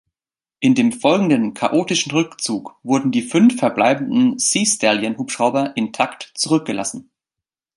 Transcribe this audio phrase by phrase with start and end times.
[0.61, 7.11] In dem folgenden chaotischen Rückzug wurden die fünf verbleibenden "Sea-Stallion"-Hubschrauber intakt zurückgelassen.